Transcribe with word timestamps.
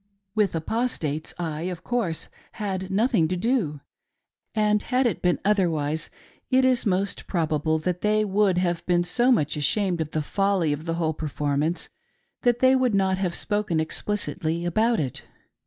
With 0.33 0.55
apostates, 0.55 1.31
I, 1.37 1.61
of 1.69 1.83
course, 1.83 2.27
had 2.53 2.89
nothing 2.89 3.27
to 3.27 3.37
do; 3.37 3.81
and, 4.55 4.81
had 4.81 5.05
it 5.05 5.21
been 5.21 5.37
otherwise, 5.45 6.09
it 6.49 6.65
is 6.65 6.87
most 6.87 7.27
prob 7.27 7.53
able 7.53 7.77
that 7.77 8.01
they 8.01 8.25
would 8.25 8.57
have 8.57 8.83
been 8.87 9.03
so 9.03 9.31
much 9.31 9.55
ashamed 9.55 10.01
of 10.01 10.09
the 10.09 10.23
folly 10.23 10.73
of 10.73 10.85
the 10.85 10.95
whole 10.95 11.13
performance 11.13 11.89
that 12.41 12.61
they 12.61 12.75
would 12.75 12.95
not 12.95 13.19
have 13.19 13.35
spoken 13.35 13.79
explicitly 13.79 14.65
about 14.65 14.99
it. 14.99 15.21